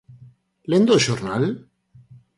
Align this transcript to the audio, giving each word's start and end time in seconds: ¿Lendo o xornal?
¿Lendo 0.71 0.91
o 0.97 1.03
xornal? 1.05 1.43